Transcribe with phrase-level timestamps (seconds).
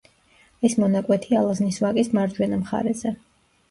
[0.69, 3.19] ეს მონაკვეთი ალაზნის ვაკის მარჯვენა მხარეზე.